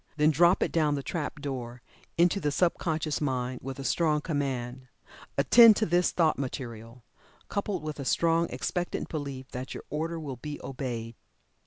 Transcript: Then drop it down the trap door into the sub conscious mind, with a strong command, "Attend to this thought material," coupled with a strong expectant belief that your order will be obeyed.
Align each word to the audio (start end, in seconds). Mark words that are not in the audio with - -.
Then 0.17 0.31
drop 0.31 0.63
it 0.63 0.71
down 0.71 0.95
the 0.95 1.03
trap 1.03 1.39
door 1.41 1.83
into 2.17 2.39
the 2.39 2.51
sub 2.51 2.79
conscious 2.79 3.21
mind, 3.21 3.59
with 3.61 3.77
a 3.77 3.83
strong 3.83 4.19
command, 4.19 4.87
"Attend 5.37 5.75
to 5.75 5.85
this 5.85 6.09
thought 6.09 6.39
material," 6.39 7.03
coupled 7.49 7.83
with 7.83 7.99
a 7.99 8.03
strong 8.05 8.49
expectant 8.49 9.09
belief 9.09 9.49
that 9.51 9.75
your 9.75 9.83
order 9.91 10.19
will 10.19 10.37
be 10.37 10.59
obeyed. 10.63 11.13